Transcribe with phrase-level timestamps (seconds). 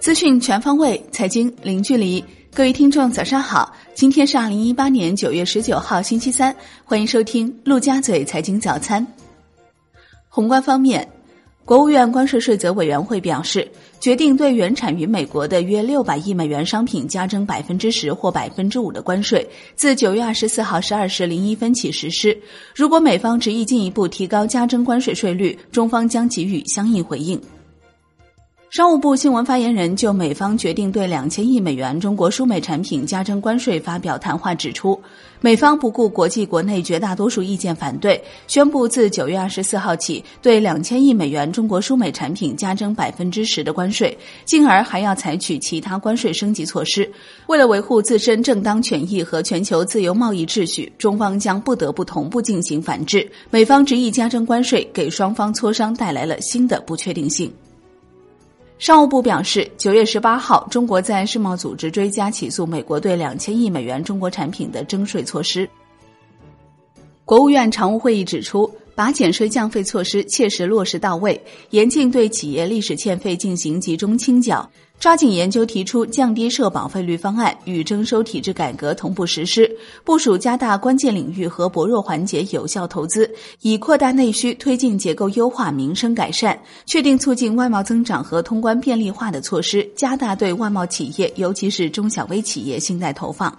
[0.00, 2.24] 资讯全方位，财经零距离。
[2.54, 3.74] 各位听众，早上好！
[3.94, 6.54] 今天是二零一八年九月十九号，星期三。
[6.84, 9.04] 欢迎收听陆家嘴财经早餐。
[10.28, 11.08] 宏观方面，
[11.64, 13.66] 国务院关税税则委员会表示，
[13.98, 22.38] 决定对原产于美国的约六百亿美元商品加征百分之十或百分之五的关税，自九月二十四号十二时零一分起实施。
[22.74, 27.40] 如果美方执意进一步提高加征关税税率，中方将给予相应回应。
[28.74, 35.00] 商务部新闻发言人就美方决定对两千亿美元中国输美产品加征关税发表谈话，指出，
[35.40, 47.08] 美方不顾国际国内绝大多数意见反对，宣布自九月二十四号起对两千亿美元中国输美产品加征百分之十的关税，进而还要采取其他关税升级措施。
[47.46, 53.30] 为了维护自身正当权益和全球自由贸易秩序，中方将不得不同步进行反制。
[53.50, 57.48] 美方执意加征关税，给双方磋商带来了新的不确定性。
[58.78, 65.68] 商务部表示，九月十八号，中国在世贸组织追加起诉美国对两千亿美元中国产品的征税措施。
[67.24, 68.70] 国务院常务会议指出。
[68.94, 74.68] 把减税降费措施切实落实到位，严禁对企业历史欠费进行集中清缴，
[75.00, 79.70] 抓紧研究提出降低社保费率方案，与征收体制改革同步实施，
[80.04, 83.28] 部署加大关键领域和薄弱环节有效投资，
[83.62, 86.56] 以扩大内需、推进结构优化、民生改善，
[86.86, 93.56] 确定促进外贸增长和通关便利化的措施，加大对外贸企业，尤其是中小微企业信贷投放。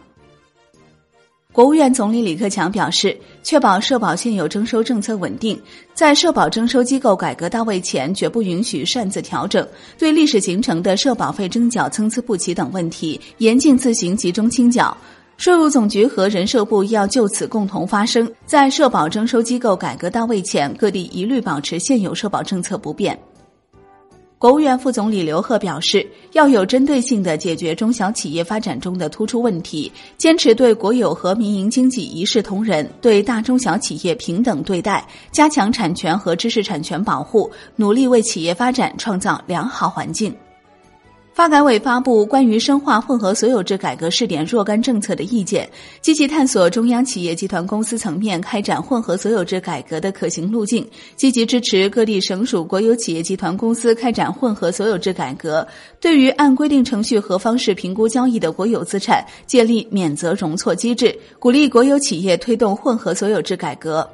[1.56, 5.58] 国务院总理李克强表示，确保社保现有征收政策稳定，
[5.94, 9.66] 在社保征收机构改革到位前，绝不允许擅自调整。
[9.98, 14.96] 对历史形成的社保费征缴参差不齐等问题，严禁自行集中清缴。
[15.38, 23.18] 税务总局和人社部要就此共同发声，在社保征收机构改革到位前，各地一律保持现有社保政策不变。
[24.38, 40.36] 国务院副总理刘鹤表示，要有针对性地解决中小企业发展中的突出问题，坚持对国有和民营经济一视同仁，对大中小企业平等对待，加强产权和知识产权保护，努力为企业发展创造良好环境。
[41.36, 45.70] 发改委发布关于深化混合所有制改革试点若干政策的意见，
[46.00, 55.68] 积极探索中央企业集团公司层面开展混合所有制改革的可行路径，积极支持各地省属国有企业集团公司开展混合所有制改革。
[56.00, 64.10] 对于按规定程序和方式评估交易的国有资产，建立免责容错机制，鼓励国有企业推动混合所有制改革。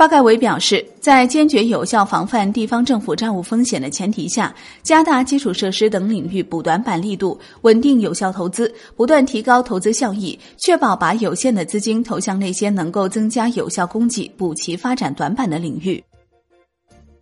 [0.00, 16.02] 发改委表示，在坚决有效防范地方政府债务风险的前提下，加大基础设施等领域补短板力度，稳定有效投资，不断提高投资效益，确保把有限的资金投向那些能够增加有效供给、补齐发展短板的领域。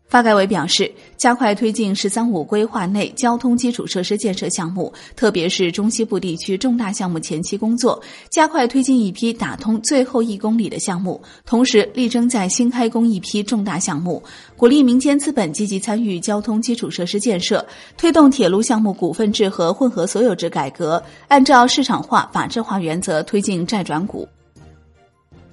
[0.08, 14.22] 发改委表示，加快推进“十三五”规划内交通基础设施建设项目，特别是中西部地区重大项目前期工作，加快推进一批打通最后一公里的项目，同时力争在新开工一批重大项目，
[14.56, 17.66] 鼓励民间资本积极参与交通基础设施建设，
[17.98, 24.26] 推动铁路项目股份制和混合所有制改革，按照市场化、法治化原则推进债转股。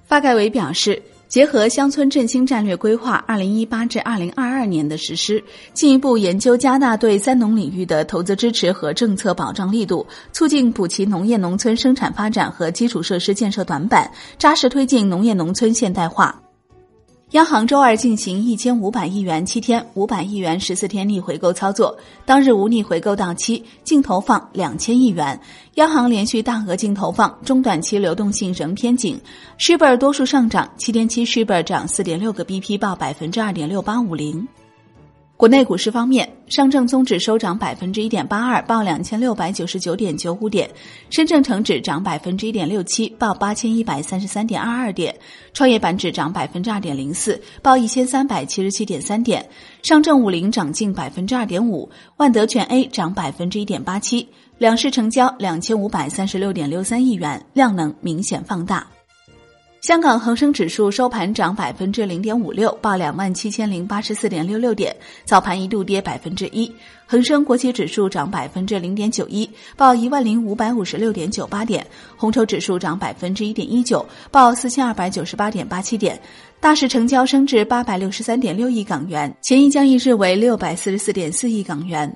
[0.05, 1.01] 发改委表示。
[1.28, 5.44] 结合乡村振兴战略规划（二零一八至二零二二年）的实施，
[5.74, 16.44] 进一步研究加大对“三农”领域的投资支持和政策保障力度，促进补齐农业农村生产发展和基础设施建设短板，扎实推进农业农村现代化。
[17.35, 25.38] 央行周二进行一千五百亿元七天、五百亿元十四天逆回购操作，当日无逆回购到期，净投放两千亿元。
[25.73, 29.19] 央行连续大额净投放，中短期流动性仍偏紧。
[29.57, 34.47] s h i b r 多数上涨，七天期 s h i b r 涨四点六个 bp，报百分之二点六八五零。
[35.38, 40.66] 国内股市方面，上证综指收涨百分之一点八二，报两千六百九十九点九五点；
[41.09, 45.13] 深证成指涨百分之一点六七，报八千一百三十三点二二点；
[45.53, 49.43] 创业板指涨百分之二点零四，报一千三百七十七点三点；
[49.84, 54.29] 上证五零涨近百分之二点五，万德全 A 涨百分之一点八七。
[54.58, 58.87] 两市成交两千五百三十六点六三亿元，量能明显放大。
[59.85, 64.91] 香港恒生指数收盘涨百分之零点五六，报两万七千零八十四点六六点，
[65.26, 66.73] 早盘一度跌百分之一。
[67.05, 69.47] 恒生国企指数涨百分之零点九一，
[69.78, 71.85] 报一万零五百五十六点九八点。
[72.17, 76.20] 红筹指数涨百分之一点一九，报四千二百九十八点八七点。
[76.59, 82.11] 大市成交升至八百六十三点六亿港元，前一交易日为六百四十四点四亿港元。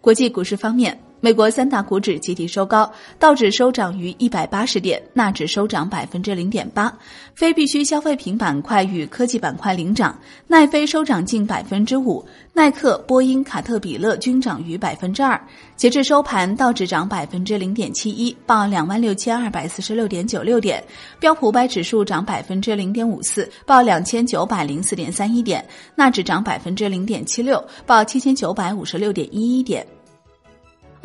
[0.00, 1.05] 国际股市方面。
[1.18, 6.92] 美国三大股指集体收高，道指收涨于一百八十点，纳指收涨百分之零点八。
[7.34, 10.16] 非必需消费品板块与科技板块领涨，
[10.46, 15.40] 奈飞收涨近百分之五，耐克、波音、卡特彼勒均涨逾百分之二。
[15.74, 20.78] 截至收盘，道指涨百分之零点七一，报两万六千二百四十六点九六点；
[21.18, 25.62] 标普五百指数涨百分之零点五四，报两千九百零四点三一点；
[25.94, 29.86] 纳指涨百分之零点七六，报七千九百五十六点一一点。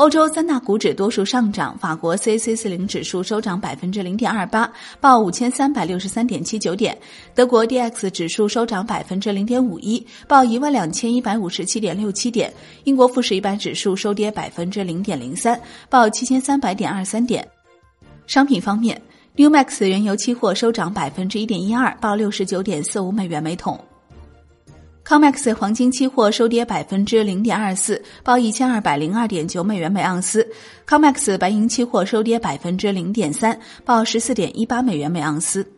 [0.02, 4.68] 欧洲三大股指多数上涨，法国 c c 四零指数收涨百分之零点二八，
[5.00, 6.92] 报五千三百六十三点七九点；
[7.36, 12.50] 德国 D X 指数收涨百分之零点五一，报一万两千一百五十七点六七点；
[12.84, 17.48] 英国富时一百指数收跌百分之零点零三，报七千三百点二三点。
[18.26, 19.00] 商品方面
[19.36, 23.80] ，New Max 原油期货收涨百分之一点一二，报六十九点四五美元每桶。
[25.12, 30.48] COMEX 黄金期货收跌百分之零点二四，报一千二百零二点九美元每盎司。
[30.88, 35.70] COMEX 白银期货收跌百分之零点三，报十四点一八美元每盎司。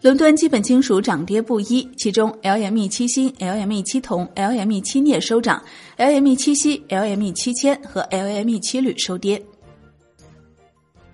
[0.00, 5.62] 伦敦基本金属涨跌不一，其中 LME 七锌、LME 七铜、LME 七镍收涨
[5.96, 9.40] ，LME 七锡、LME 七铅和 LME 七铝收跌。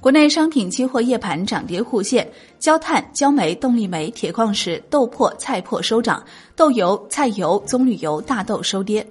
[0.01, 2.27] 国内商品期货夜盘涨跌互现，
[2.61, 6.23] 焦炭、焦煤、动力煤、铁矿石、豆粕、菜粕收涨，
[6.55, 9.05] 豆油、菜油、棕榈油、大豆收跌。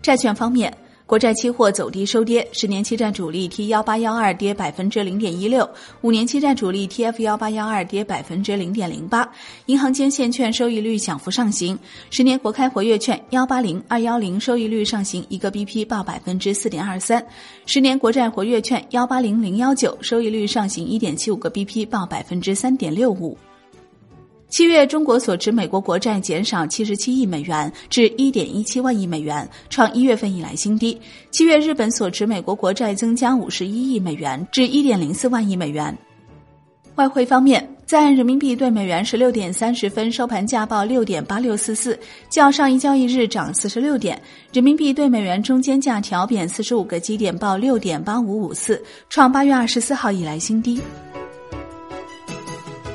[0.00, 0.72] 债券方面。
[1.04, 5.68] 国债期货走低收跌，十年期债主力 T 幺八幺二跌百分之零点一六，
[6.00, 9.30] 五年期债主力 TF 幺八幺二跌百分之零点零八。
[9.66, 11.78] 银行间现券收益率小幅上行，
[12.10, 17.22] 十年国开活跃券幺八零二幺零收益率上行一个 BP 报百分之四点二三，
[17.66, 23.36] 十年国债活跃券幺八零零幺九收益率上行一点七五个 BP 报百分之三点六五。
[24.52, 31.00] 七月，中国所持美国国债减少七十七亿美元，至一点一七万亿美元，创一月份以来新低。
[31.30, 35.96] 七月，日本所持美国国债增加五十一亿美元，至一点零四万亿美元。
[36.96, 44.20] 外汇方面，在人民币对美元十六点三十分收盘价报六点八六四四，较上一交易日涨四十六点，
[44.52, 50.78] 人民币对美元中间价调贬四十五个基点，报六点八五五四，创八月二十四号以来新低。